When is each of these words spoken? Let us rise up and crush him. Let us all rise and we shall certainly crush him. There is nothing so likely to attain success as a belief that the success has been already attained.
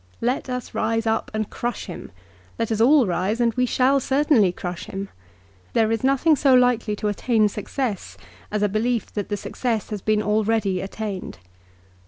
Let 0.19 0.49
us 0.49 0.73
rise 0.73 1.05
up 1.05 1.29
and 1.31 1.47
crush 1.51 1.85
him. 1.85 2.11
Let 2.57 2.71
us 2.71 2.81
all 2.81 3.05
rise 3.05 3.39
and 3.39 3.53
we 3.53 3.67
shall 3.67 3.99
certainly 3.99 4.51
crush 4.51 4.85
him. 4.85 5.09
There 5.73 5.91
is 5.91 6.03
nothing 6.03 6.35
so 6.35 6.55
likely 6.55 6.95
to 6.95 7.07
attain 7.07 7.47
success 7.49 8.17
as 8.49 8.63
a 8.63 8.67
belief 8.67 9.13
that 9.13 9.29
the 9.29 9.37
success 9.37 9.91
has 9.91 10.01
been 10.01 10.23
already 10.23 10.81
attained. 10.81 11.37